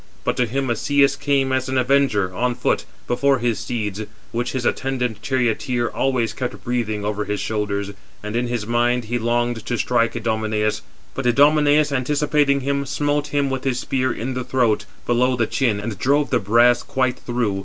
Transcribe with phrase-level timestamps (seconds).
[0.23, 4.65] But to him Asius came as an avenger, on foot, before his steeds; which his
[4.65, 7.89] attendant charioteer always kept breathing over his shoulders;
[8.21, 10.81] 425 and in his mind he longed to strike Idomeneus,
[11.13, 15.45] but he (Idomeneus) anticipating him, smote him with his spear in the throat, below the
[15.45, 17.59] chin, and drove the brass quite through.